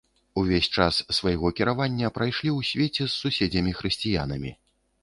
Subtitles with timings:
[0.41, 4.61] Увесь час свайго кіравання прайшлі ў свеце з суседзямі-хрысціянамі.